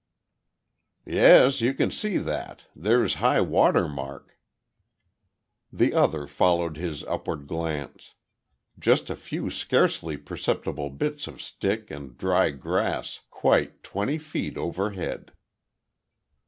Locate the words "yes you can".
1.05-1.91